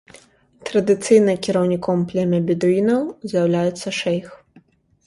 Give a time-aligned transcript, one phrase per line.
[0.69, 3.01] Традыцыйна кіраўніком племя бедуінаў
[3.35, 4.27] з'яўляецца шэйх.